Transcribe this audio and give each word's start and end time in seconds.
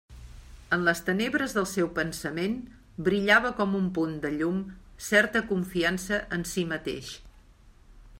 En 0.75 0.85
les 0.85 1.01
tenebres 1.09 1.51
del 1.57 1.65
seu 1.71 1.89
pensament 1.99 2.55
brillava 3.09 3.51
com 3.59 3.75
un 3.81 3.91
punt 3.99 4.15
de 4.25 4.33
llum 4.39 4.65
certa 5.09 5.43
confiança 5.53 6.19
en 6.39 6.47
si 6.55 6.65
mateix. 6.73 7.13